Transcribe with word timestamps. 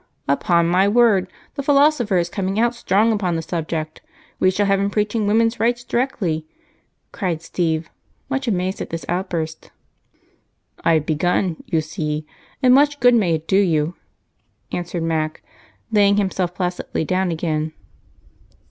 "Upon 0.27 0.67
my 0.67 0.87
word, 0.87 1.27
the 1.53 1.61
philosopher 1.61 2.17
is 2.17 2.27
coming 2.27 2.59
out 2.59 2.73
strong 2.73 3.11
upon 3.11 3.35
the 3.35 3.43
subject! 3.43 4.01
We 4.39 4.49
shall 4.49 4.65
have 4.65 4.79
him 4.79 4.89
preaching 4.89 5.27
'Women's 5.27 5.59
Rights' 5.59 5.83
directly," 5.83 6.47
said 7.15 7.43
Steve, 7.43 7.87
much 8.27 8.47
amazed 8.47 8.81
at 8.81 8.89
this 8.89 9.05
outburst. 9.07 9.69
"I've 10.83 11.05
begun, 11.05 11.57
you 11.67 11.81
see, 11.81 12.25
and 12.63 12.73
much 12.73 12.99
good 12.99 13.13
may 13.13 13.35
it 13.35 13.47
do 13.47 13.59
you," 13.59 13.93
answered 14.71 15.03
Mac, 15.03 15.43
laying 15.91 16.17
himself 16.17 16.55
placidly 16.55 17.05
down 17.05 17.29
again. 17.29 17.71